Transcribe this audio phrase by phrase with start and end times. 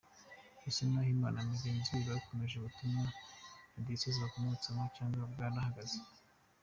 [0.67, 3.03] Ese Nahimana na mugenzi we bakomeje ubumwe
[3.71, 5.97] na diyoseze bakomotsemo cyangwa bwarahagaze?